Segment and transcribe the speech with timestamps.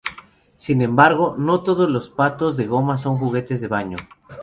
[0.57, 3.97] Sin embargo, no todos los patos de goma son juguetes de baño.